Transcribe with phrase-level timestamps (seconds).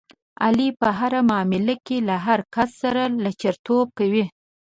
[0.45, 4.25] علي په هره معامله کې له هر کس سره لچرتوب کوي.